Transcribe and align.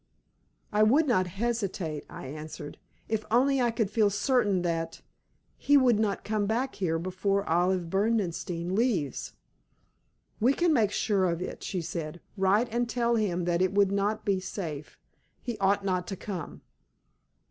"I 0.71 0.81
would 0.81 1.07
not 1.07 1.27
hesitate," 1.27 2.05
I 2.09 2.25
answered, 2.25 2.79
"if 3.07 3.23
only 3.29 3.61
I 3.61 3.69
could 3.69 3.91
feel 3.91 4.09
certain 4.09 4.63
that 4.63 5.03
he 5.59 5.77
would 5.77 5.99
not 5.99 6.23
come 6.23 6.47
back 6.47 6.73
here 6.73 6.97
before 6.97 7.47
Olive 7.47 7.87
Berdenstein 7.91 8.73
leaves." 8.75 9.33
"We 10.39 10.55
can 10.55 10.73
make 10.73 10.89
sure 10.89 11.25
of 11.29 11.39
it," 11.39 11.61
she 11.61 11.81
said. 11.83 12.19
"Write 12.35 12.67
and 12.73 12.89
tell 12.89 13.13
him 13.15 13.45
that 13.45 13.61
it 13.61 13.73
would 13.73 13.91
not 13.91 14.25
be 14.25 14.39
safe; 14.39 14.97
he 15.39 15.55
ought 15.59 15.85
not 15.85 16.07
to 16.07 16.15
come." 16.15 16.61